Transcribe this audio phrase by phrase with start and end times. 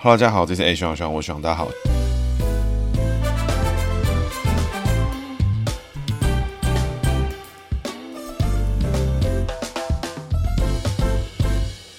[0.00, 1.66] 哈喽，大家好，这是 A 徐朗徐朗，我徐朗，大家好。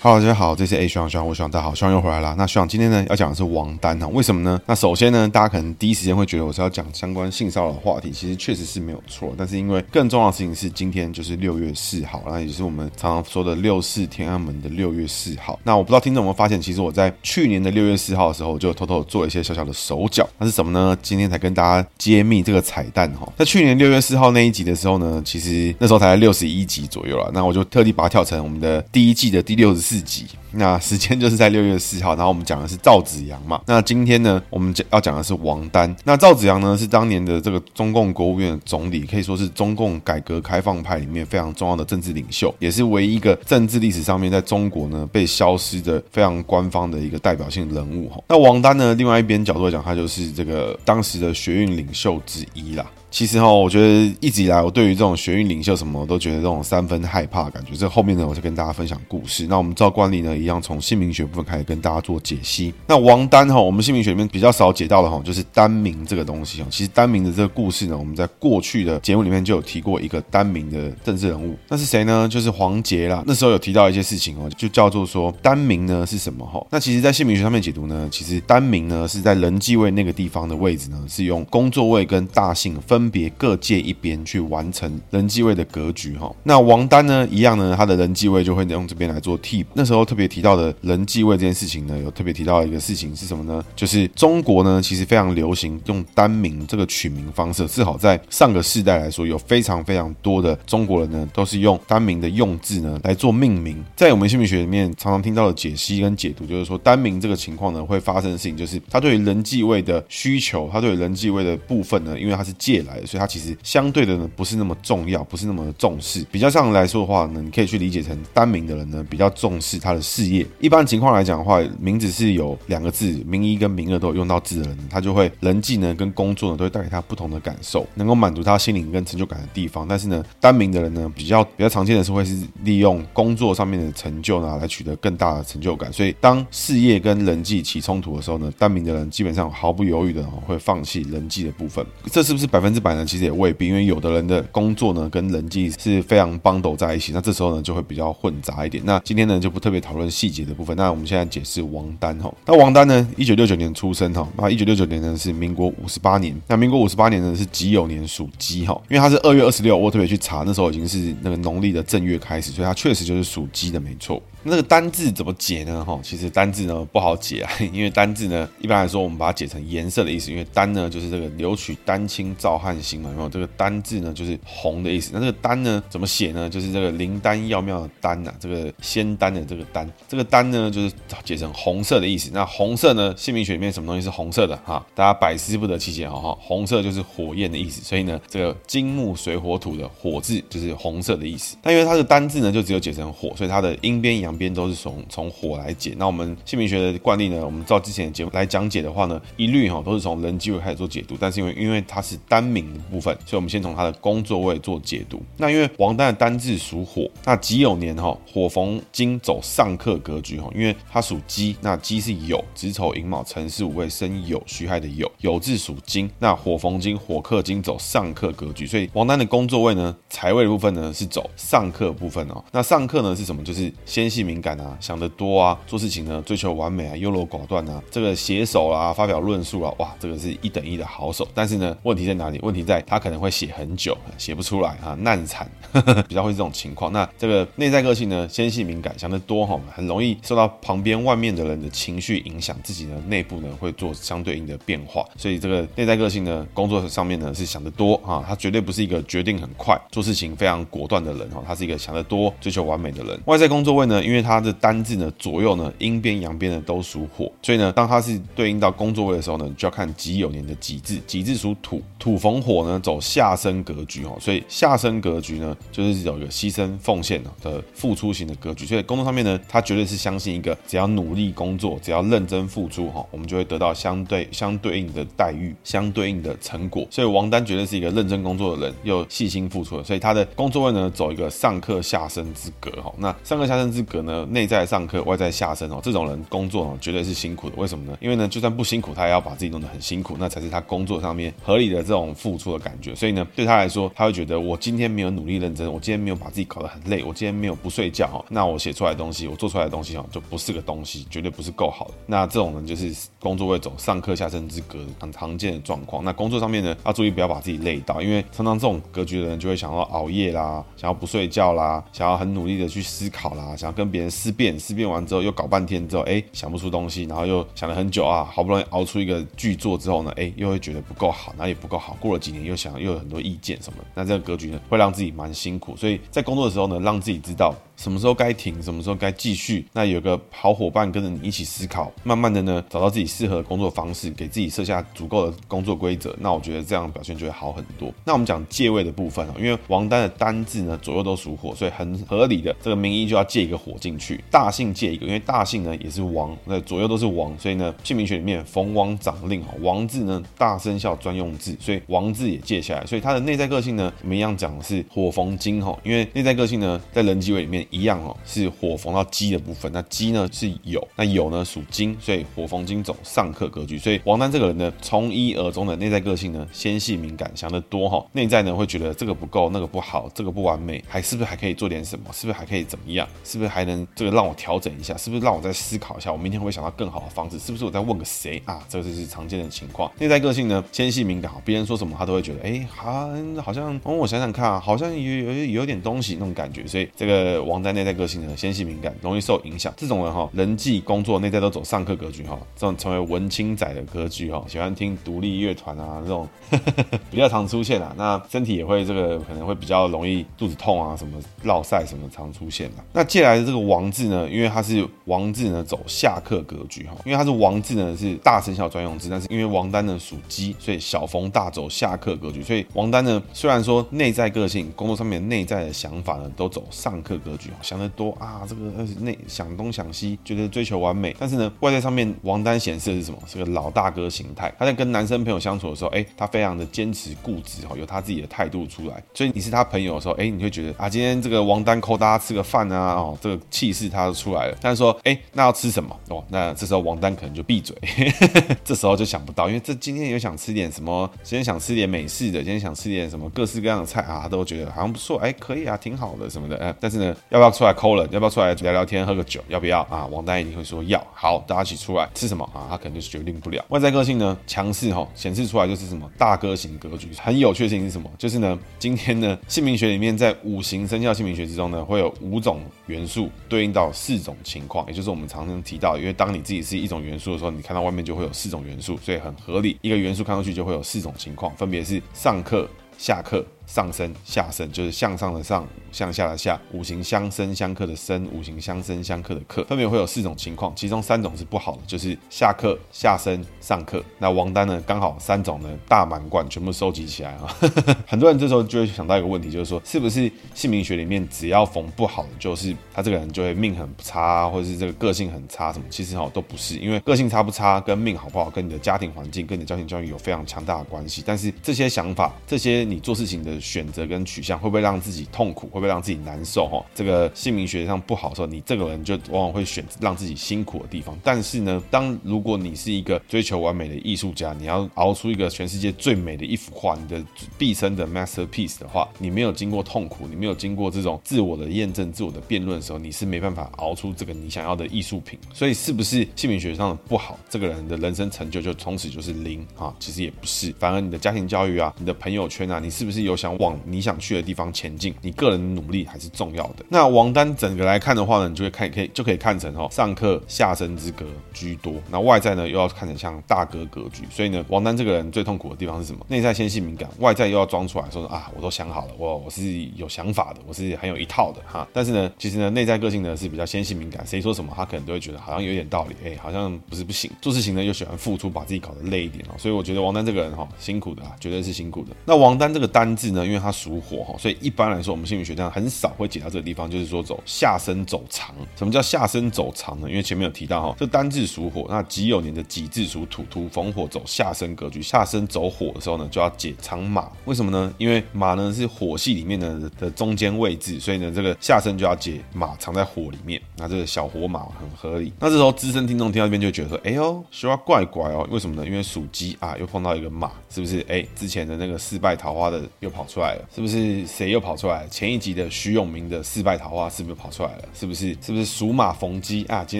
[0.02, 2.34] 哈喽，大家好，这是 A 徐朗徐朗，我徐朗，大家好，徐朗又回来了。
[2.38, 4.58] 那徐朗今天呢要讲的是王丹哈，为什么呢？
[4.66, 9.34] 那首先呢，大家可能第一时间会觉得我是要讲相关性骚扰的话题，其实确实是没有错。
[9.38, 15.60] 但是因为更重要的事情是，今天就是六月四号，那也是我们常常说的六四天安门的六月四号。
[15.66, 20.26] 那我不知道听众有没有发现，其实我在去年的六月四号的时候，就偷偷做了一些小小的手脚。
[20.38, 20.98] 那是什么呢？
[21.02, 23.30] 今天才跟大家揭秘这个彩蛋哈。
[23.38, 27.30] 在去年六月四号那一集的时候呢，其实那时候才六十一集左右了。
[27.34, 30.28] 那我就特地把它跳成我们的第一季的第六十四集。
[30.52, 33.60] 那时间就是在六月四号，然后我们讲的是赵子阳嘛。
[33.66, 35.96] 那今天呢，我们讲要讲的是王丹。
[36.04, 48.12] 那赵子阳呢，是当年的这个中共国务院的总理，可以说是中共改革开放派里面非常重要的政治领袖，也是唯一一个政治历史上面在中国呢被消失的非常官方的一个代表性人物。
[48.28, 52.86] 那王丹呢，另外一边角度来讲，他就是这个当时的学运领袖之一啦。
[53.12, 57.76] 其实哈，我觉得一直以来，我对于这种学运领袖什么，我都觉得这种三分害怕感觉。
[57.76, 59.48] 这后面呢，我就跟大家分享故事。
[59.48, 62.72] 那我们照惯例呢，一样从姓名学部分开始跟大家做解析。
[62.88, 66.66] 那王丹哈，我们姓名学里面比较少解到的哈，就是单名这个东西哦。
[66.70, 72.28] 其实单名的这个故事呢，我们在过去的节目里面就有提过一个单名的政治人物，那是谁呢？
[72.30, 73.24] 就是黄杰啦。
[73.26, 76.64] 那时候有提到一些事情哦，就叫做说单名呢是什么哈？
[76.70, 82.99] 那其实，在姓名学上面解读呢，其实单名呢是在人际位那个地方的位置呢，是用工作位跟大姓分。
[83.00, 86.30] 分别各借一边去完成人际位的格局哈。
[86.44, 89.70] 那王丹呢，一样呢，他的人际位就会用这边来做替补。
[89.74, 93.64] 那时候特别提到的人际位这件事情呢，有特别提到一个事情是什么呢？
[93.74, 97.66] 就是中国呢，其实非常流行用单名这个取名方式。
[97.68, 103.82] 至少在上个世代来说，有非常非常多的中国人呢，都是用单名的用字呢来做命名。
[103.96, 112.89] 在我们姓名学里面，常常听到的解析跟解读，就是说单名这个情况呢，会发生的事情就是，他对于人际位的需求，他对于人际位的部分呢，因为他是借来。
[112.90, 116.26] 来所以它其实相对的呢，不是那么重要，不是那么重视。
[116.32, 120.46] 比较上来说的话呢，你可以去理解成单名的人呢，比较重视他的事业。
[120.60, 129.88] 一般情况来讲的话，名字是有两个字，名一跟名二都有用到字的人，他就会人际呢跟工作呢都会带给他不同的感受，能够满足他心灵跟成就感的地方。
[129.88, 135.94] 但是呢，单名的人呢，比较比较常见的是会是利用工作上面的成就呢来取得更大的成就感。
[135.94, 141.86] 所以当事业跟人际起冲突的时候呢，单名的人基本上毫不犹豫的会放弃人际的部分。
[142.12, 142.79] 这是不是百分之？
[142.80, 148.84] 百呢，其实也未必，因为有的人的工作呢跟人际是非常 bundle 在一起，那这时候呢就会比较混杂一点。
[148.86, 150.76] 那今天呢就不特别讨论细节的部分。
[150.78, 152.34] 那我们现在解释王丹哈。
[152.46, 156.36] 那王丹呢，一九六九年出生哈，那一九六九年呢是民国五十八年。
[156.48, 164.22] 那民国五十八年呢是己酉年属鸡哈，因为他是二月二十六，我特别去查，那时候已经是那个农历的正月开始，所以他确实就是属鸡的，没错。
[164.44, 165.84] 那这个单字怎么解呢？
[165.84, 175.12] 哈，其实单字呢不好解啊， 因为单字呢一般来说我们把它解成颜色的意思，因为单呢就是这个留取丹青照汗青嘛，然后这个单字呢就是红的意思。
[175.14, 176.50] 那这个丹呢怎么写呢？
[176.50, 180.94] 就是这个灵丹要妙的丹呐、这个仙丹的这个丹，这个丹呢就是
[181.26, 182.32] 解成红色的意思。
[182.34, 184.56] 那红色呢，姓名学里面什么东西是红色的？
[184.64, 186.38] 哈，大家百思不得其解哈哈。
[186.42, 191.58] 红色就是火焰的意思，所以呢这个金木水火土的火字就是红色的意思。
[191.62, 194.29] 但因为它的单字呢就只有解成火，所以它的阴边阳。
[194.30, 197.44] 两边都是从从火来解，那我们姓名学的惯例呢？
[197.44, 201.18] 我们照之前的节目来讲解的话呢，一律哈都是从人机位开始做解读。
[201.20, 205.20] 但是因为因为它是单名的部分，所以我们先从它的工作位做解读。
[205.38, 222.44] 那因为王丹的单字属火，那己酉年哈火逢金走上克格局哈，因为它属鸡，那鸡是酉子丑寅卯辰巳午未申酉戌亥的酉，酉字属金，那火逢金火克金走上克格局，所以王丹的工作位呢财位的部分呢是走上克部分哦。
[222.52, 223.40] 那上克呢是什么？
[223.40, 224.30] 就是先细。
[224.30, 231.28] 敏感啊，想得多啊，做事情呢追求完美啊，优柔寡断啊，这个写手啊，发表论述啊，哇，这个是一等一的好手。
[231.34, 232.40] 但是呢，问题在哪里？
[232.44, 235.50] 问题在他可能会写很久，写不出来啊，难产，
[236.08, 236.94] 比较会这种情况。
[236.94, 245.04] 那这个内在个性呢，纤细敏感，想得多哈，很容易受到旁边外面的人的情绪影响，自己的内部呢会做相对应的变化。
[245.18, 253.20] 所以这个内在个性呢，工作上面呢是想得多啊，他绝对不是一个决定很快、做事情非常果断的人哈，他是一个想得多、追求完美的人。
[253.26, 276.88] 外在工作位呢，因为他的单字呢，左右呢，阴边阳边呢都属火，所以呢，当它是对应到工作位的时候呢，就要看己酉年的己字，己字属土，土逢火呢走下生格局哈，所以下生格局呢就是有一个牺牲奉献的付出型的格局，所以工作上面呢，他绝对是相信一个只要努力工作，只要认真付出哈，我们就会得到相对相对应的待遇，相对应的成果。
[276.90, 283.99] 所以王丹绝对是一个认真工作的人，又细心付出的，所以他的工作位呢走一个上克下生之格哈，那上克下生之格。
[284.00, 287.56] 格呢，内在上课，外在下身哦，这种人工作哦，绝对是辛苦的。
[287.58, 287.98] 为什么呢？
[288.02, 292.96] 因为呢，就算不辛苦，他也要把自己弄得很辛苦，那才是他工作上面合理的这种付出的感觉。
[292.96, 301.94] 所以呢，对他来说，他会觉得我今天没有努力认真，我今天没有把自己搞得很累，我今天没有不睡觉哦，那我写出来的东西，我做出来的东西哦，就不是个东西，绝对不是够好的。
[302.06, 306.04] 那这种人就是工作会走上课下身之格，很常见的状况。
[306.04, 321.98] 那工作上面呢，要注意不要把自己累到，因为常常这种格局的人就会想要熬夜啦，想要不睡觉啦，想要很努力的去思考啦，想要跟别人思辨，思辨完之后又搞半天之后，哎，想不出东西，然后又想了很久啊，好不容易熬出一个巨作之后呢，哎，又会觉得不够好，哪里不够好？
[322.00, 325.76] 过了几年又想又有很多意见什么，那这个格局呢，会让自己蛮辛苦。
[325.76, 327.54] 所以在工作的时候呢，让自己知道。
[327.80, 329.66] 什么时候该停，什么时候该继续？
[329.72, 336.14] 那有个好伙伴跟着你一起思考，慢慢的呢，找到自己适合的工作方式，给自己设下足够的工作规则。
[336.20, 337.90] 那我觉得这样表现就会好很多。
[338.04, 344.22] 那我们讲借位的部分啊，因为王丹的单字呢，左右都属火，所以很合理的这个名医就要借一个火进去。
[344.30, 352.86] 大姓借一个，因为大姓呢也是王，那左右都是王，所以呢姓名学里面逢王掌令哈，王字呢大生肖专用字，所以王字也借下来。
[352.86, 357.66] 所以他的内在个性呢，我们一样讲的是火逢金哈，因为内在个性呢在人机位里面。
[357.70, 359.72] 一样哦，是火逢到鸡的部分。
[359.72, 363.78] 那鸡呢是酉，那酉呢属金，所以火逢金走上克格局。
[363.78, 368.06] 所以王丹这个人呢，从一而终的内在个性呢，纤细敏感，想得多哈。
[368.14, 372.06] 内在呢会觉得这个不够，那个不好，这个不完美，还是不是还可以做点什么？
[372.12, 373.08] 是不是还可以怎么样？
[373.24, 374.96] 是不是还能这个让我调整一下？
[374.98, 376.12] 是不是让我再思考一下？
[376.12, 377.38] 我明天会想到更好的方式？
[377.40, 378.66] 是不是我再问个谁啊？
[378.68, 379.92] 这个就是常见的情况。
[380.00, 383.10] 内在个性呢，纤细敏感，别人说什么他都会觉得，哎，好，
[383.44, 386.66] 好像，哦，我想想看啊，好像有有有点东西那种感觉。
[386.66, 389.74] 所以这个王在内在个性呢，纤细敏感，容易受影响。
[389.78, 397.94] 这种人哈，人际工作内在都走上课格局哈，这种成为文青仔的格局哈，喜欢听独立乐团啊，这种呵呵 比较常出现啊。
[397.98, 402.84] 那身体也会这个可能会比较容易肚子痛啊，什么落晒什么常出现的。
[402.94, 412.44] 那借来的这个王字呢，因为它是王字呢走下课格局哈，因为它是王字呢是大生肖专用字，但是因为王丹呢属鸡，所以小逢大走下课格局。
[412.44, 418.42] 所以王丹呢虽然说内在个性、工作上面内在的想法呢都走上课格局，想得多啊。
[418.48, 418.62] 这个
[419.02, 423.18] 内想东想西，觉得追求完美，但是呢，外在上面王丹显示的是什么？
[423.28, 424.54] 是个老大哥形态。
[424.58, 429.04] 他在跟男生朋友相处的时候，哎，他非常的坚持固执，哈，有他自己的态度出来。
[429.14, 434.58] 所以你是他朋友的时候，哎，你会觉得啊，今天这个王丹扣大家吃个饭啊，哦，这个气势他就出来了。
[434.62, 435.96] 但是说，哎，那要吃什么？
[436.10, 437.76] 哦，那这时候王丹可能就闭嘴，
[438.64, 448.08] 这时候就想不到，因为这今天有想吃点什么，今天想吃点美式的，今天想吃点什么各式各样的菜啊，都觉得好像不错，哎，可以啊，挺好的什么的，哎，但是呢，要不要出来 call 了？
[448.12, 448.30] 要不要？
[448.30, 450.06] 出来聊聊天，喝个酒，要不要啊？
[450.08, 451.04] 王丹一定会说要。
[451.14, 452.68] 好，大家一起出来吃什么啊？
[452.70, 453.64] 他可能就是决定不了。
[453.70, 457.10] 外在个性呢，强势哈，显示出来就是什么大哥型格局。
[457.22, 458.10] 很有趣的事情是什么？
[458.18, 469.78] 就是呢，今天呢，姓名学里面在五行生肖姓名学之中呢，会有五种元素对应到四种情况，也就是我们常常提到，因为当你自己是一种元素的时候，你看到外面就会有四种元素，所以很合理。
[469.82, 472.68] 一个元素看上去就会有四种情况，分别是上课、
[472.98, 473.46] 下课。
[473.70, 484.04] 上升下升就是向上的上，向下的下，五行相生相克的生，五行相生相克的克，分别会有四种情况，其中三种是不好的，就是下克、下升、上克。
[484.18, 487.56] 那王丹呢，刚好三种呢大满贯全部收集起来啊。
[488.08, 495.86] 很多人这时候就会想到一个问题，就是说，是不是姓名学里面只要逢不好的，就是他这个人就会命很差，或者是这个个性很差什么？
[495.92, 501.24] 其实哈都不是，因为个性差不差跟命好不好，跟你的家庭环境、跟你的家庭教育有非常强大的关系。
[501.24, 503.59] 但是这些想法，这些你做事情的。
[503.60, 505.68] 选择跟取向会不会让自己痛苦？
[505.68, 506.68] 会不会让自己难受？
[506.68, 511.18] 哈，这个姓名学上不好的时候，你这个人就往往会选择让自己辛苦的地方。
[511.24, 517.22] 但是呢，当如果你是一个追求完美的艺术家，你要熬出一个全世界最美的一幅画，你的
[517.58, 525.38] 毕生的 masterpiece 的话，你没有经过痛苦，你没有经过这种自我的验证、自我的辩论的时候，你是没办法熬出这个你想要的艺术品。
[525.54, 529.94] 所以，是不是姓名学上的不好，这个人的人生成就就从此就是零啊？
[530.00, 533.49] 其实也不是，反而你的家庭教育啊，你的朋友圈啊，你是不是有想？
[533.58, 536.86] 往你想去的地方前进，你个人努力还是重要的。
[536.90, 541.94] 那王丹整个来看的话呢，你就会看，可以就可以看成哈上克下生之格居多。
[542.12, 544.24] 那外在呢，又要看成像大哥格局。
[544.30, 546.26] 所以呢，王丹这个人最痛苦的地方是什么？
[546.28, 549.64] 内在纤细敏感，外在又要装出来说啊，我都想好了，我我是
[549.96, 551.88] 有想法的，我是很有一套的哈。
[551.94, 557.30] 但是呢，其实呢，内在个性呢是比较纤细敏感，谁说什么他可能都会觉得好像有点道理，哎、好像不是不行。
[557.42, 559.56] 做事情呢又喜欢付出，把自己搞得累一点哦。
[559.58, 562.16] 所以我觉得王丹这个人哈辛苦的啊，绝对是辛苦的。
[562.26, 568.54] 那王丹这个单字呢，因为它属火哈，所以一般来说我们心理学上很少会解到这个地方，就是说走下身走长。
[568.76, 570.10] 什么叫下身走长呢？
[570.10, 577.30] 因为前面有提到哈，这单字属火，那己酉年的己字属土，土逢火走下身格局，下身走火的时候呢，就要解长马。
[577.46, 577.94] 为什么呢？
[577.98, 585.34] 因为马呢是火系里面的的中间位置，所以呢这个下身就要解马藏在火里面，那这个小火马很合理。
[585.40, 588.86] 那这时候资深听众听到这边就觉得说，哎呦，说话怪怪哦，为什么呢？
[588.86, 591.06] 因为属鸡啊，又碰到一个马，是不是？
[591.08, 594.26] 哎，之前的那个四败桃花的又跑出来了，是不是？
[594.26, 595.08] 谁又跑出来了？
[595.10, 597.84] 前一集的徐永明的四败桃花是不是跑出来了？
[597.94, 598.30] 是不是？
[598.42, 599.84] 是不是属马逢鸡啊？
[599.86, 600.00] 今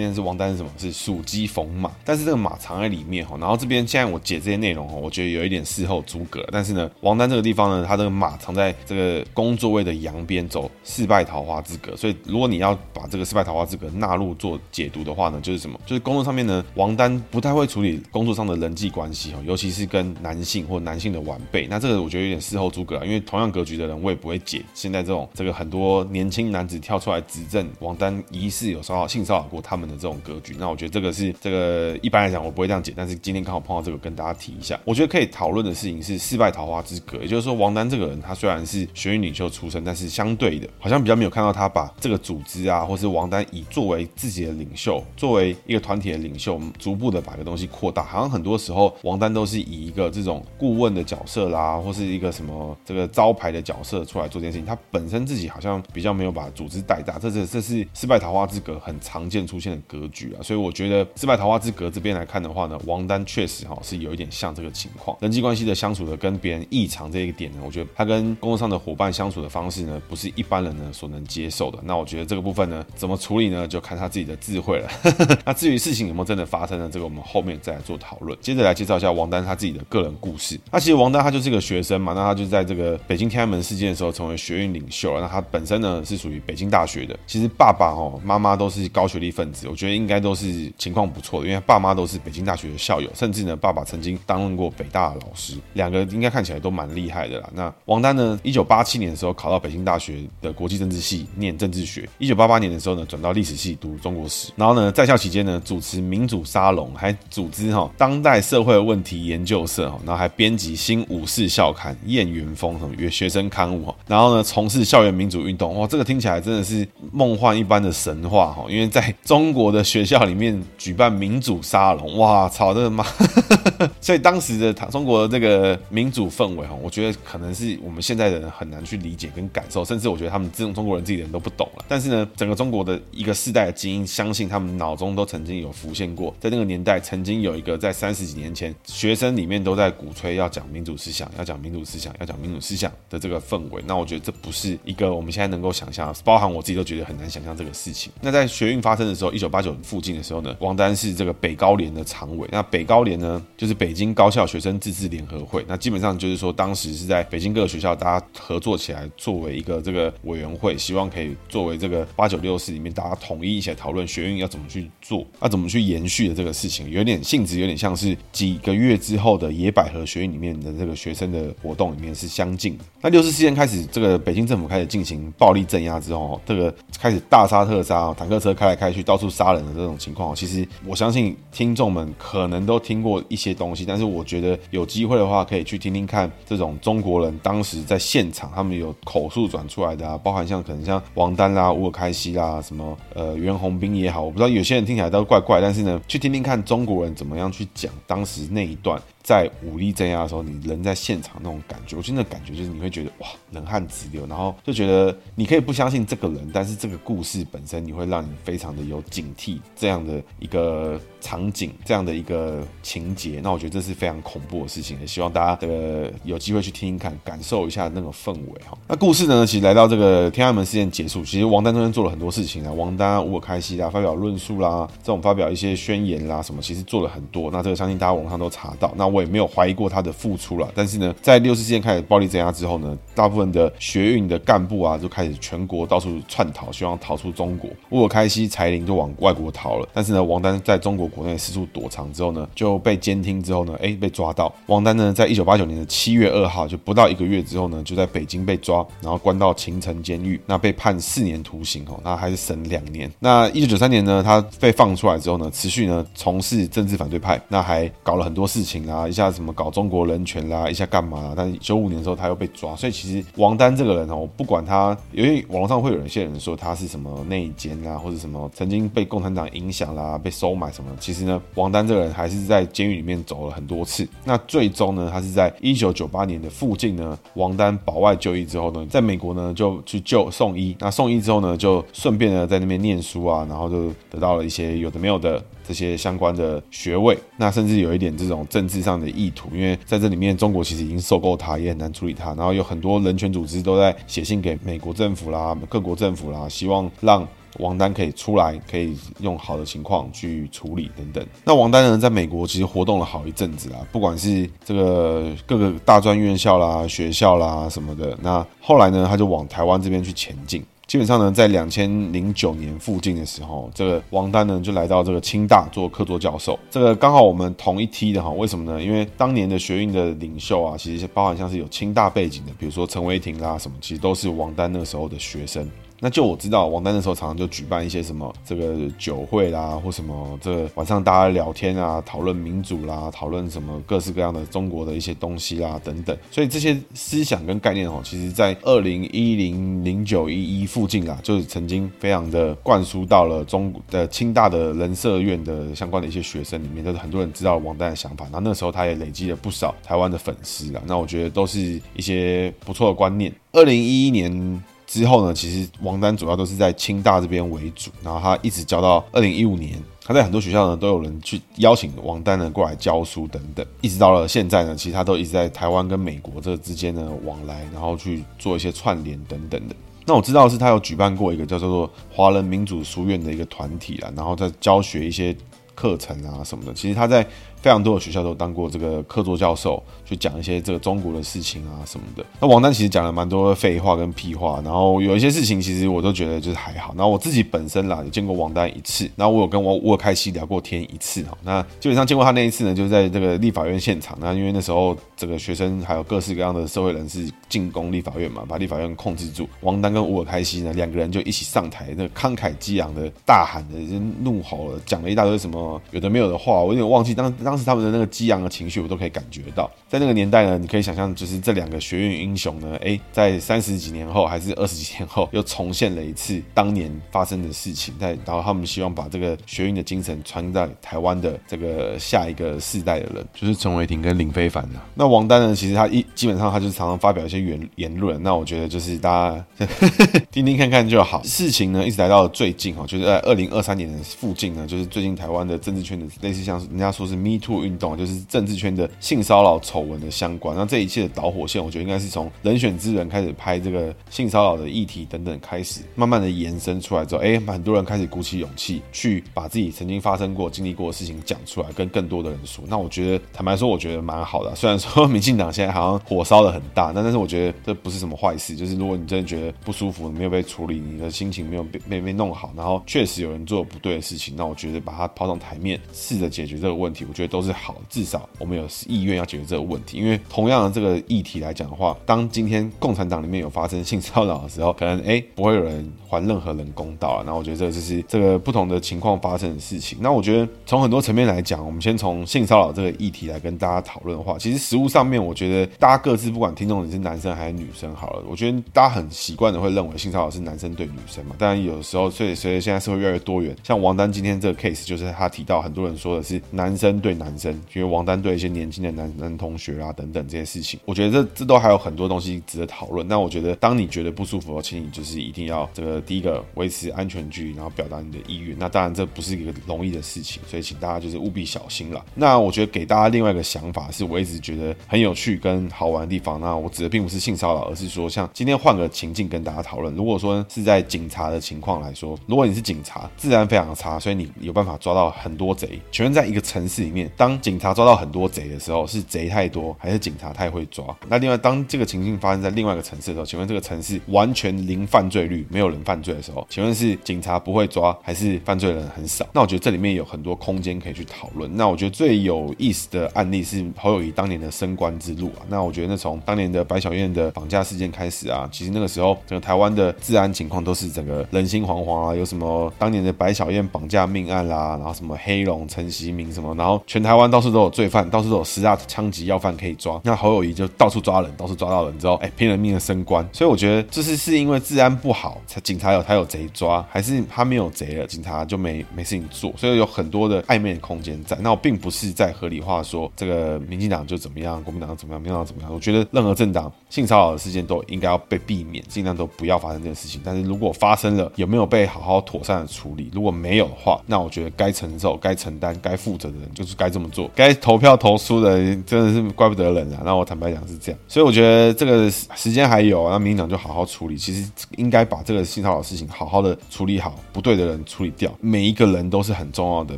[0.00, 0.70] 天是王丹是什么？
[0.78, 3.36] 是属鸡逢马，但是这个马藏在里面哈。
[3.38, 6.42] 然后这边现在我解这些内容哈，我觉得有一点事后诸葛。
[6.50, 11.94] 但是呢，王丹这个地方呢，他这个马藏在这个工作位的阳边，走四败桃花之格。
[11.94, 15.78] 所以如果你要把这个四败桃花之格纳入做解读的话呢，就是什么？
[15.84, 21.66] 就是工作上面呢，王丹不太会处理工作上的人际关系哈，尤其是跟男性或男性的晚辈。
[21.66, 24.62] 那这个我觉得有点事后诸葛啊，因为同样格局的人，我也不会解。
[24.72, 34.78] 现在这种这个很多年轻男子跳出来指证王丹疑似有骚扰、性骚扰过他们的这种格局，那我觉得这个是这个一般来讲我不会这样解，但是今天刚好碰到这个，跟大家提一下。
[34.84, 48.04] 我觉得可以讨论的事情是失败桃花之格，也就是说王丹这个人他虽然是学运领袖出身，但是相对的，好像比较没有看到他把这个组织啊，或是王丹以作为自己的领袖，作为一个团体的领袖，逐步的把这个东西扩大。
[48.04, 54.66] 好像很多时候王丹都是以一个这种顾问的角色啦，或是一个什么这个招牌的角色出来做这件事情。
[54.66, 60.42] 他本身自己好像比较没有把组织带大，这是这是失败桃花之格很常见出现的格局啊。
[60.42, 71.78] 所以我觉得失败桃花之格这边来看的话呢，王丹确实哈是有一点像这个情况，人际关系的相处的跟别人异常这一个点呢，我觉得他跟工作上的伙伴相处的方式呢，不是一般人呢所能接受的。
[71.84, 74.88] 那我觉得这个部分呢，怎么处理呢，就看他自己的智慧了。
[75.44, 78.36] 那至于事情有没有真的发生呢，这个我们后面再来做讨论。
[78.40, 80.58] 接着来介绍一下王丹他自己的个人故事。
[80.70, 85.20] 那其实王丹他就是一个学生嘛，那他就在这个北京天安门事件的时候成为学运领袖。
[85.20, 97.50] 那他本身呢是属于北京大学的，其实爸爸哦妈妈都是高学历分子，我觉得应该都是情况不错的，因为爸妈都是北京大学的校友，甚至呢爸爸曾经担任过北大的老师，两个应该看起来都蛮厉害的啦。
[97.54, 118.64] 那王丹呢，一九八七年的时候考到北京大学的国际政治系念政治学，一九八八年的时候呢转到历史系读中国史，然后呢在校期间呢主持民主沙龙，还组织哈当代社会问题研究社，然后还编辑新五四校刊《燕云风》什么学生刊物，然后呢从事校园民主运动，哇，这个听起来真的是梦幻一般的神话哈！
[118.68, 123.04] 因为在中国的学校里面举办民主沙龙，哇操，这个妈！
[124.00, 131.84] 所以当时的中国的这个民主氛围哈，我觉得可能是我们现在的人很难去理解跟感受，甚至我觉得他们这种中国人自己的人都不懂了。
[131.86, 143.82] 但是呢，整个中国的一个世代的精英，相信他们脑中都曾经有浮现过，在那个年代曾经有一个在三十几年前，学生里面都在鼓吹要讲民主思想，要讲民主思想，要讲民主思思想的这个氛围。
[143.84, 148.12] 那我觉得这不是一个我们现在能够想象，包含我自己都觉得很难想象这个事情。
[148.20, 152.48] 那在学运发生的时候，一九八九附近的时候呢，王丹是这个北高联的常委。
[152.52, 155.64] 那北高联呢，就是北京高校学生自治联合会。
[155.66, 172.56] 那基本上就是说，当时是在北京各个学校大家合作起来，作为一个这个委员会，希望可以作为这个八九六四里面大家统一一起来讨论学运要怎么去做，要怎么去延续的这个事情，有点性质有点像是几个月之后的野百合学运里面的这个学生的活动里面是相
[173.02, 199.00] 那六四事件开始，这个北京政府开始进行暴力镇压之后，这个开始大杀特杀，坦克车开来开去，到处杀人的这种情况，其实我相信听众们可能都听过一些东西，但是我觉得有机会的话，可以去听听看这种中国人当时在现场他们有口述转出来的啊，包含像可能像王丹啦、乌尔开西啦，什么呃袁宏斌也好，我不知道有些人听起来都怪怪，但是呢，去听听看中国人怎么样去讲当时那一段。
[199.22, 213.40] 在武力镇压的时候，你人在现场那种感觉，我觉得那感觉就是你会觉得哇，冷汗直流，然后就觉得你可以不相信这个人，但是这个故事本身你会让你非常的有警惕这样的一个场景，这样的一个情节。
[213.42, 218.76] 那我觉得这是非常恐怖的事情，也希望大家的有机会去听听看，感受一下那个氛围哈。
[218.88, 227.50] 那故事呢，其实来到这个天安门事件结束，其实王丹中间做了很多事情啊，王丹、无我开西啦，发表论述啦，这种发表一些宣言啦，什么其实做了很多。
[227.50, 228.92] 那这个相信大家网上都查到。
[228.96, 237.68] 那我也没有怀疑过他的付出了，但是呢，在六四事件开始暴力镇压之后呢，大部分的学运的干部啊，就开始全国到处窜逃，希望逃出中国。
[237.90, 244.52] 乌尔开西、柴玲就往外国逃了，但是呢，王丹在中国国内四处躲藏之后呢，就被监听之后呢，哎，被抓到。
[244.66, 253.10] 王丹呢，在一九八九年的七月二号，就不到一个月之后呢，就在北京被抓，然后关到秦城监狱，那被判四年徒刑哦，那还是审两年。
[253.18, 258.99] 那一九九三年呢，他被放出来之后呢，持续呢从事政治反对派，那还搞了很多事情啊。
[259.00, 261.34] 啊，一下什么搞中国人权啦，一下干嘛啦？
[261.36, 270.90] 但是九五年的时候他又被抓，所以其实王丹这个人哦，不管他，因为网络上会有一些人说他是什么内奸啊，或者什么曾经被共产党影响啦，被收买什么。
[270.98, 274.06] 其实呢，王丹这个人还是在监狱里面走了很多次。
[274.24, 280.76] 那最终呢，他是在一九九八年的附近呢，王丹保外就医之后呢，在美国呢就去救送医。
[280.78, 285.42] 那送医之后呢，就顺便呢在那边念书啊，然后就得到了一些有的没有的。
[285.70, 292.34] 这些相关的学位，那甚至有一点这种政治上的意图，因为在这里面，中国其实已经受够他，也很难处理他。
[292.34, 297.24] 然后有很多人权组织都在写信给美国政府啦、各国政府啦，希望让
[297.60, 301.24] 王丹可以出来，可以用好的情况去处理等等。
[301.44, 308.18] 那王丹呢，在美国其实活动了好一阵子啊，不管是这个各个大专院校啦、学校啦什么的。
[308.20, 310.64] 那后来呢，他就往台湾这边去前进。
[310.90, 316.58] 基本上呢，在两千零九年附近的时候，这个王丹呢就来到这个清大做客座教授。
[316.68, 318.82] 这个刚好我们同一梯的哈，为什么呢？
[318.82, 325.64] 因为当年的学运的领袖啊，其实包含像是有清大背景的，比如说陈伟霆啦什么，其实都是王丹那时候的学生。
[326.02, 336.16] 那就我知道，王丹那时候常常就举办一些什么这个酒会啦，或什么这个晚上大家聊天啊，讨论民主啦，讨论什么各式各样的中国的一些东西啦等等。
[336.30, 348.26] 所以这些思想跟概念哦，其实在二零一零零九一一附近啊，就是曾经非常的灌输到了中的清大的人社院的相关的一些学生里面，就是很多人知道王丹的想法。
[348.32, 350.80] 那那时候他也累积了不少台湾的粉丝啦。
[350.86, 353.30] 那我觉得都是一些不错的观念。
[353.52, 354.62] 二零一一年。
[354.90, 369.76] 之后呢，其实王丹主要都是在清大这边为主，然后他一直教到二零一五年，他在很多学校呢都有人去邀请王丹呢过来教书等等，一直到了现在呢，其实他都一直在台湾跟美国这之间呢往来，然后去做一些串联等等的。
[370.04, 375.36] 那我知道是他有举办过一个叫做华人民主书院的一个团体啦，然后在教学一些
[375.76, 376.74] 课程啊什么的。
[376.74, 377.24] 其实他在。
[377.62, 382.24] 非常多的学校都当过这个客座教授，去讲一些这个中国的事情啊什么的。
[382.40, 386.94] 那王丹其实讲了蛮多废话跟屁话，然后有一些事情其实我都觉得就是还好。
[386.96, 391.36] 然后我自己本身啦，有见过王丹一次，然后我有跟我沃尔开西聊过天一次哈。
[391.42, 394.16] 那基本上见过他那一次呢，就是在这个立法院现场。
[394.20, 399.46] 那因为那时候这个学生还有各式各样的社会人士进攻立法院嘛，把立法院控制住。
[399.60, 407.30] 王丹跟沃尔开西呢两个人就一起上台，那慷慨激昂的大喊的，就怒吼了，讲了一大堆什么有的没有的话，我有点忘记当。
[407.49, 409.68] 当当时他们的那个激昂的情绪，我都可以感觉到。
[409.88, 417.92] 在那个年代呢，你可以想象，就是这两个学院英雄呢，哎，在三十几年后，还是二十几年后，又重现了一次当年发生的事情。
[417.98, 424.78] 在，然后他们希望把这个学院的精神传在台湾的这个下一个世代的人，就是陈伟霆跟林非凡的。
[424.94, 428.22] 那王丹呢，其实他一基本上他就是常常发表一些言言论。
[428.22, 429.66] 那我觉得就是大家
[430.30, 431.20] 听听看看就好。
[431.24, 438.20] 事情呢，一直来到了最近哈，就是在二零二三年的附近呢，就是最近台湾的政治圈的类似像人家说是 Me Too 运动，就是。
[438.28, 452.62] 政治圈的性骚扰丑闻的相关，那这一切的导火线，我觉得应该是从人选之人开始拍这个性骚扰的议题等等开始，慢慢的延伸出来之后，哎，很多人开始鼓起勇气去把自己曾经发生过、经历过的事情讲出来，跟更多的人说。
[452.68, 454.54] 那我觉得，坦白说，我觉得蛮好的。
[454.54, 458.54] 虽然说 民进党现在好像火烧的很大，但但是我觉得这不是什么坏事。
[458.54, 468.28] 就是如果你真的觉得不舒服，没有被处理，你的心情没有被没被弄好，然后确实有人做不对的事情，那我觉得把它抛上台面，试着解决这个问题，我觉得都是好，至少。
[468.38, 477.22] 我们有意愿要解决这个问题，因为同样的这个议题来讲的话，当今天共产党里面有发生性骚扰的时候，可能哎不会有人还任何人公道啊。
[477.24, 479.98] 那我觉得这就是这个不同的情况发生的事情。
[480.00, 491.36] 那我觉得从很多层面来讲，我们先从性骚扰这个议题来跟大家讨论的话，其实实务上面，我觉得大家各自不管听众你是男生还是女生好了，我觉得大家很习惯的会认为性骚扰是男生对女生嘛。
[491.38, 503.06] 当然有时候，所以随着现在社会越来越多元，像王丹今天这个 case 就是他提到很多人说的是男生对男生，因为王丹对一些年轻的男男同学啊等等这些事情，我觉得这这都还有很多东西值得讨论。
[503.06, 508.56] 那我觉得，当你觉得不舒服，请你就是一定要这个第一个维持安全距离，然后表达你的意愿。
[508.58, 512.04] 那当然这不是一个容易的事情，所以请大家就是务必小心了。
[512.14, 516.40] 那我觉得给大家另外一个想法是，我一直觉得很有趣跟好玩的地方。
[516.40, 519.94] 那我指的并不是性骚扰，而是说像今天换个情境跟大家讨论。
[519.94, 525.80] 如果说是在警察的情况来说，如果你是警察，治安非常差，所以你有办法抓到很多贼。
[525.90, 530.84] 全在一个城市里面，当警察抓到很多贼的时候，是贼太多，还是警察太会抓？
[531.08, 539.26] 那另外，当这个情境发生在另外一个城市的时候，请问这个城市完全零犯罪率，没有人犯罪的时候，请问是警察不会抓，还是犯罪人很少？
[539.32, 541.50] 那我觉得这里面有很多空间可以去讨论。
[541.56, 545.46] 那我觉得最有意思的案例是侯友谊当年的升官之路啊。
[545.48, 552.14] 那我觉得那从当年的白小燕的绑架事件开始啊，其实那个时候整个台湾的治安情况都是整个人心惶惶啊。
[552.14, 563.24] 有什么当年的白小燕绑架命案啦，然后什么黑龙陈锡明什么，然后全台湾到处都有罪犯，到处都有十大枪击要犯可以抓，那侯友谊就到处抓人，到处抓到人之后，哎，拼了命的升官。
[563.32, 569.54] 所以我觉得这是是因为治安不好，才警察有他有贼抓，还是他没有贼了，警察就没没事情做？
[569.56, 571.36] 所以有很多的暧昧的空间在。
[571.40, 575.72] 那我并不是在合理化说这个民进党就怎么样，国民党怎么样，民进党怎么样。
[575.72, 580.20] 我觉得任何政党性骚扰的事件都应该要被避免，尽量都不要发生这件事情。
[580.24, 583.08] 但是如果发生了，有没有被好好妥善的处理？
[583.12, 587.30] 如果没有的话，那我觉得该承受、该承担、该负责的人就是该这么做。
[587.34, 590.00] 该投票投输的真的是怪不得人啊。
[590.02, 590.98] 那我坦白讲是这样。
[591.06, 594.16] 所以我觉得这个时间还有，那民进党就好好处理。
[594.16, 598.32] 其实应该把这个性骚扰事情好好的处理好，不对的人处理掉。
[598.40, 599.94] 每一个人都是很重要的。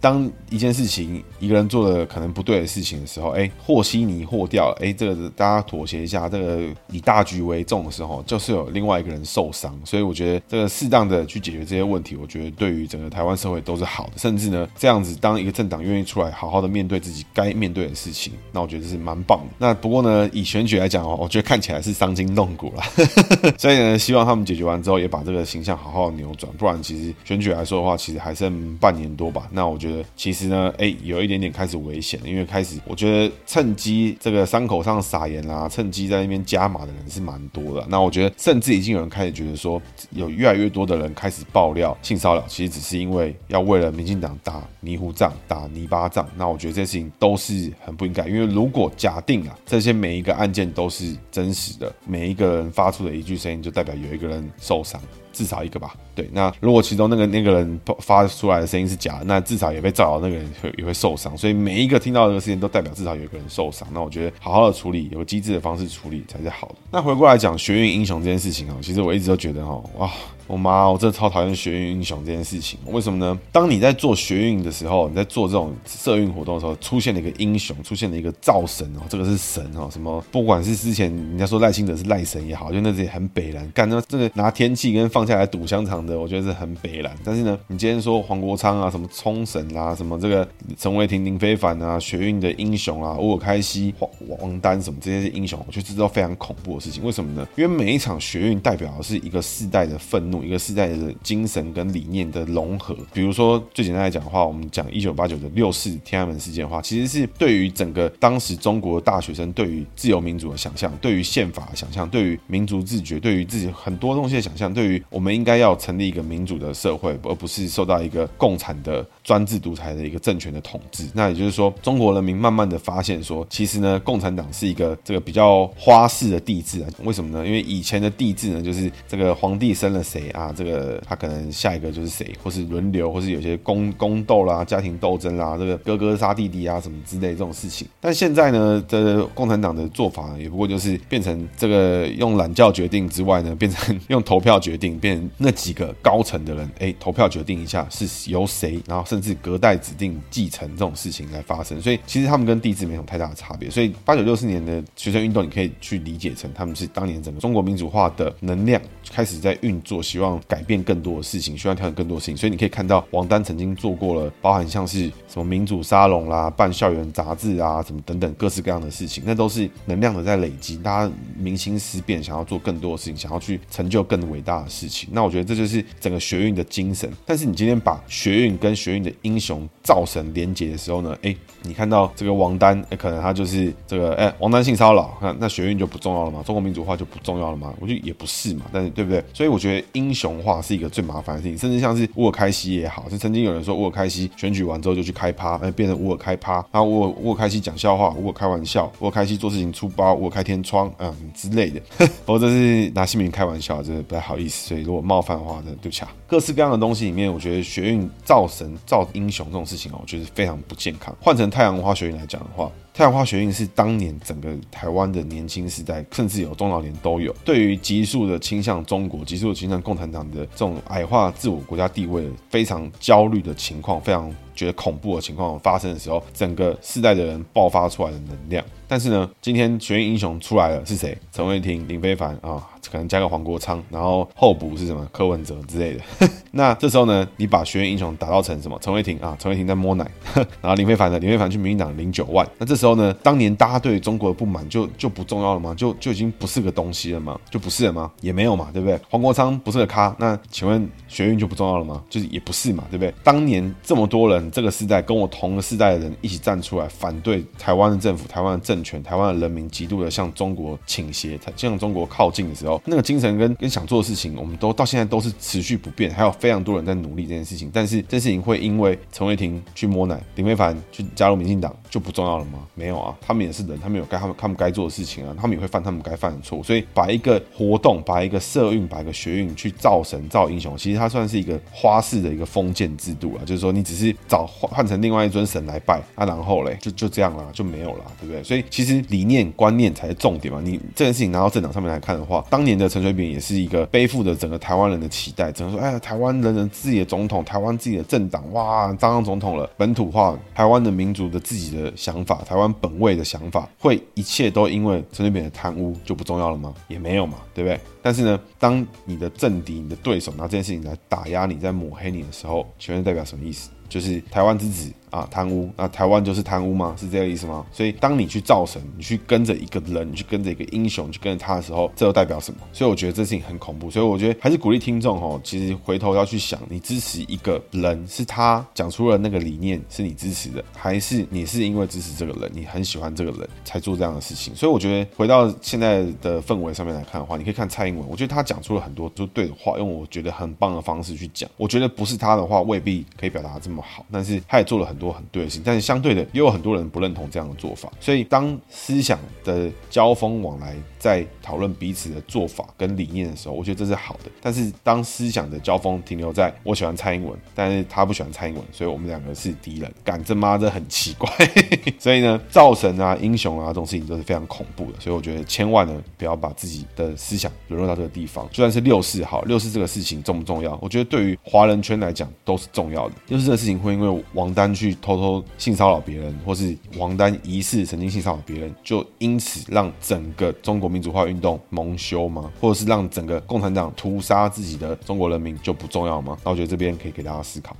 [0.00, 9.78] 当一件事情一个人做了可能不对的事情的时候，哎，和稀泥和掉了，哎，这个大家妥协一下，这个以大局为重的时候，就是有另外一个人受伤。
[9.84, 14.12] 所以我觉得这个适当的去解决这些问题，我觉得对于整个台湾社会都是好的。
[14.16, 19.46] 甚至呢，这样子当一个政党愿意出来好好好的面对自己该面对的事情，那我觉得是蛮棒的。
[19.58, 22.82] 那不过呢，以选举来讲哦，我觉得看起来是伤筋动骨了。
[23.58, 26.50] 所以呢，希望他们解决完之后，也把这个形象好好的扭转。
[26.54, 29.46] 不然，其实选举来说的话，其实还剩半年多吧。
[29.52, 37.86] 那我觉得，其实呢，哎，有一点点开始危险，因为开始我觉得趁机这个伤口上撒盐啊，趁机在那边加码的人是蛮多的。
[37.88, 39.80] 那我觉得，甚至已经有人开始觉得说，
[40.10, 46.26] 有越来越多的人开始爆料性骚扰，其实只是因为要为了民进党打迷糊仗、打泥巴仗。
[46.38, 55.00] 那我觉得这些事情都是很不应该，因为如果假定啊，这些每一个案件都是真实的，每一个人发出的一句声音就代表有一个人受伤。
[55.30, 56.28] 至少一个吧，对。
[56.32, 61.36] 那如果其中那个那个人发出来的声音是假的，那至少也被造谣那个人会也会受伤。
[61.38, 63.86] 所以每一个听到这个事情都代表至少有一个人受伤。
[63.92, 66.74] 那我觉得好好的处理，有机智的方式处理才是好的。
[66.90, 70.10] 那回过来讲学运英雄这件事情啊，其实我一直都觉得哦，哇。
[70.48, 72.78] 我妈，我真的超讨厌学运英雄这件事情。
[72.86, 73.38] 为什么呢？
[73.52, 80.24] 当你在做学运的时候，你在做这种社运活动的时候，出现了一个英雄，出现了一个造神哦，这个是神哦，什么？
[80.32, 87.14] 不管是之前人家说赖清德是赖神也好，就那些很北蓝干那这个拿天气跟放下来赌香肠的，我觉得是很北蓝。
[87.22, 97.04] 但是呢，你今天说黄国昌啊，什么冲绳啊，什么这个陈为廷、林非凡啊，学运的英雄啊，沃尔开西、王王丹什么这些英雄，我觉得这都非常恐怖的事情。
[97.04, 97.46] 为什么呢？
[97.54, 100.37] 因为每一场学运代表的是一个世代的愤怒。
[100.42, 121.04] 一个时代的精神跟理念的融合，比如说最简单来讲的话，我们讲一九八九的六四天安门事件的话，其实是对于整个当时中国大学生对于自由民主的想象，对于宪法的想象，对于民族自觉，对于自己很多东西的想象，对于我们应该要成立一个民主的社会，而不是受到一个共产的专制独裁的一个政权的统治。
[121.14, 126.88] 那也就是说，中国人民慢慢的发现说，其实呢，共产党是一个这个比较花式的帝制啊。
[127.04, 127.46] 为什么呢？
[127.46, 137.86] 因为以前的帝制呢，就是这个皇帝生了谁啊，这个，他可能下一个就是谁，或是轮流，或是有些宫宫斗啦、家庭斗争啦，这个哥哥杀弟弟啊什么之类这种事情。
[138.00, 151.80] 但现在呢，这个共产党的做法也不过就是变成这个用懒觉决定之外呢，变成 用投票决定，变成那几个高层的人，哎，投票决定一下是由谁，然后甚至隔代指定继承这种事情来发生。
[151.80, 153.68] 所以其实他们跟帝制没有太大的差别。
[153.70, 160.62] 所以八九六四年的学生运动，你可以去理解成他们是当年整个中国民主化的能量开始在运作，希望改。
[160.68, 175.08] 变更多的事情，希望调整更多事情，所以你可以看到王丹曾经做过了，包含像是什么民主沙龙啦、办校园杂志啊、什么等等各式各样的事情，那都是能量的在累积，大家明心思变，想要做更多的事情，想要去成就更伟大的事情。
[175.10, 177.10] 那我觉得这就是整个学运的精神。
[177.24, 186.42] 但是你今天把学运跟学运的英雄造神连结的时候呢，哎，你看到这个王丹，哎，可能他就是这个，哎，王丹性骚扰，那那学运就不重要了吗？
[186.44, 187.72] 中国民主化就不重要了吗？
[187.80, 189.22] 我觉得也不是嘛，但是对不对？
[189.32, 190.38] 所以我觉得英雄。
[190.38, 201.80] 化是一个最麻烦的事情，甚至像是乌尔开西也好，是曾经有人说乌尔开西选举完之后就去开趴，哎，变成乌尔开趴，然后乌尔乌尔开西讲笑话，乌尔开玩笑，乌尔开西做事情粗暴，乌尔开天窗，嗯之类的。
[202.24, 206.12] 不过这是拿姓名开玩笑，真的不太好意思，所以如果冒犯的话，真的对不起啊。
[206.26, 211.14] 各式各样的东西里面，我觉得学运造神造英雄这种事情哦，我觉得非常不健康。
[211.20, 212.70] 换成太阳花学运来讲的话。
[212.98, 228.64] 太阳花学运是当年整个台湾的年轻时代，甚至有中老年都有，对于急速的倾向中国、急速的倾向共产党的这种矮化自我国家地位非常焦虑的情况，非常觉得恐怖的情况发生的时候，整个世代的人爆发出来的能量。
[228.88, 231.16] 但是呢，今天学院英雄出来了是谁？
[231.30, 235.06] 陈伟霆、林非凡啊，可能加个黄国昌，然后候补是什么？
[235.12, 236.00] 柯文哲之类的。
[236.50, 238.76] 那这时候呢，你把学院英雄打造成什么？
[238.80, 241.18] 陈伟霆啊，陈伟霆在摸奶， 然后林非凡呢？
[241.18, 242.48] 林非凡去民进党领九万。
[242.56, 245.74] 那这时候呢，当年大家对中国的不满就就不重要了吗？
[245.76, 247.38] 就就已经不是个东西了吗？
[247.50, 248.10] 就不是了吗？
[248.22, 248.98] 也没有嘛，对不对？
[249.10, 252.02] 黄国昌不是个咖，那请问学运就不重要了吗？
[252.08, 253.12] 就是也不是嘛，对不对？
[253.22, 267.70] 当年这么多人这个时代跟我同个世代的人一起站出来反对台湾的政府、台湾的政权、台湾的人民极度的向中国倾斜、向中国靠近的时候，那个精神跟跟想做的事情，我们都到现在都是持续不变，还有非常多人在努力这件事情。
[267.72, 272.60] 但是这件事情会因为陈伟霆去摸奶、林非凡去加入民进党就不重要了吗？
[272.74, 276.62] 没有啊，他们也是人，他们有该他们他们该做的事情啊，他们也会犯他们该犯的错。
[276.62, 288.42] 所以把一个活动、把一个社运、把一个学运去造神造英雄，其实它算是一个花式的一个封建制度啊，就是说你只是找换换成另外一尊神来拜啊，然后嘞就就这样啦，就没有了，对不对？
[288.42, 290.60] 所以其实理念观念才是重点嘛。
[290.62, 306.74] 你这件事情拿到政党上面来看的话，当年的陈水扁也是一个背负着整个台湾人的期待，只能说哎呀，台湾人人自己的总统，台湾自己的政党，哇，当上总统了，本土化，台湾的民族的自己的的想法，台湾本位的想法，会一切都因为陈水扁的贪污就不重要了吗？
[306.88, 307.80] 也没有嘛，对不对？
[308.02, 313.70] 但是呢，当你的政敌、你的对手拿这件事情来打压你、在抹黑你的时候，请问代表什么意思？
[313.88, 314.92] 就是台湾之子。
[315.10, 316.94] 啊，贪污，那台湾就是贪污吗？
[316.98, 317.64] 是这个意思吗？
[317.72, 322.60] 所以，当你去造神，你去跟着一个人，你去跟着一个英雄，去跟着他的时候，这又代表什么？
[322.72, 323.90] 所以，我觉得这事情很恐怖。
[323.90, 334.54] 所以，我觉得还是鼓励听众哦，其实回头要去想，你支持一个人，是他讲出了那个理念，是你支持的，还是你是因为支持这个人，你很喜欢这个人才做这样的事情？
[334.54, 341.48] 所以，我觉得回到现在的氛围上面来看的话，你可以看蔡英文，我觉得他讲出了很多就对的话，用我觉得很棒的方式去讲。
[341.56, 345.88] 我觉得不是他的话，未必可以表达这么好，但是他也做了很多很对的事情，但是。
[345.88, 354.30] 相对的，也有很多人不认同这样的做法，所以当思想的交锋往来，在讨论彼此的做法跟理念的时候，我觉得这是好的。
[354.42, 361.30] 但是当思想的交锋停留在我喜欢蔡英文，但是他不喜欢蔡英文，所以我们两个是敌人，干这妈这很奇怪。
[361.98, 365.00] 所以呢，造神啊、英雄啊这种事情都是非常恐怖的。
[365.00, 368.46] 所以我觉得千万呢，不要把自己的思想沦落到这个地方。
[368.50, 370.78] 就算是六四好，六四这个事情重不重要？
[370.82, 373.14] 我觉得对于华人圈来讲都是重要的。
[373.28, 382.50] 六四这个事情会因为王丹去偷偷性骚扰别人，或是王丹疑似曾经性骚扰别人，就因此让整个中国民主化运动蒙羞吗？
[382.60, 386.36] 或者是让整个共产党屠杀自己的中国人民就不重要吗？
[386.44, 387.76] 那我觉得这边可以给大家思考。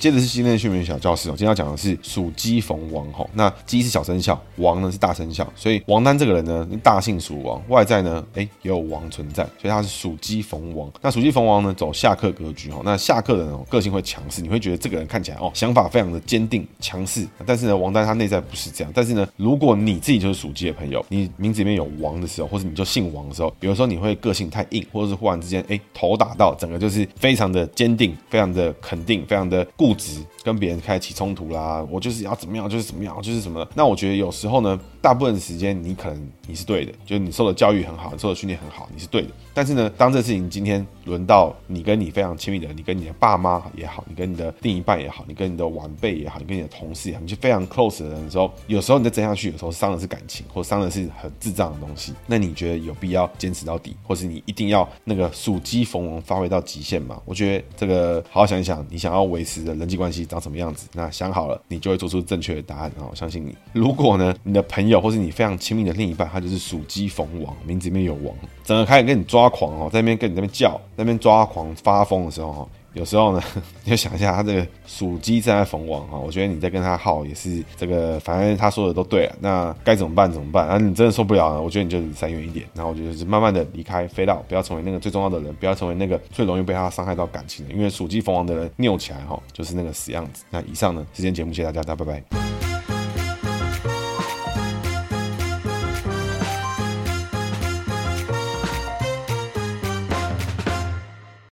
[0.00, 10.90] 接着是今天的训练小教室哦，今天要讲的是属鸡逢王吼，那鸡是小生肖，王呢是大生肖，所以王丹这个人呢，大姓属王，外在呢，哎也有王存在，所以他是属鸡逢王。
[11.02, 18.90] 那属鸡逢王呢，走下克格局哈，那下克的人个性会强势，你会觉得这个人看起来哦，想法非常的坚定强势，但是呢，王丹他内在不是这样。
[18.94, 29.89] 但是呢，如果你自己就是属鸡的朋友，你名字里面有王的时候，或者你就姓王的时候，有的时候你会个性太硬，或者是忽然之间哎头打到，整个就是非常的坚定，非常的肯定，非常的固。
[29.90, 33.66] 不直跟别人开始起冲突啦，我就是要怎么样就是怎么样，就是什么。
[33.74, 39.28] 那我觉得有时候呢，大部分时间你可能你是对的，就是你受的教育很好，你受的训练很好，你是对的。
[39.52, 52.12] 但是呢，当这事情今天轮到你跟你非常亲密的人，你跟你的爸妈也好，你跟你的另一半也好，你跟你的晚辈也好，你跟你的同事也好，你就非常 close 的人的时候，有时候你再争下去，有时候伤的是感情，或伤的是很智障的东西。
[52.26, 57.20] 那你觉得有必要坚持到底，或是你一定要那个属鸡逢王发挥到极限吗？
[57.24, 60.88] 我觉得这个好好想一想，你想要维持的人际关系长什么样子？
[60.92, 62.90] 那想好了，你就会做出正确的答案。
[62.94, 63.54] 然后我相信你。
[63.72, 70.20] 如果呢，你的朋友或是你非常亲密的另一半，他就是属鸡逢王，名字里面有王，整个开始跟你抓狂哦，在那边。
[70.20, 73.42] 跟你那边叫，在那边抓狂发疯的时候哦，有时候呢，
[73.84, 80.68] 你就想一下，他这个属鸡正在逢王啊，我觉得你在跟他耗也是这个，反正他说的都对了，那该怎么办怎么办？
[80.68, 90.44] 啊，你真的受不了了，我觉得你就离散远一点，然后我觉得是慢慢的离开，飞到不要成为那个最重要的人，不要成为那个最容易被他伤害到感情的，因为属鸡逢王的人拗起来哈，就是那个死样子。
[90.50, 92.69] 那以上呢，这期节目谢谢大家，大家拜拜。